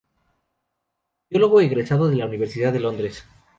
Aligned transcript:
Biólogo 1.29 1.61
egresado 1.61 2.07
de 2.09 2.15
la 2.15 2.25
Universidad 2.25 2.73
de 2.73 2.79
Londres. 2.79 3.23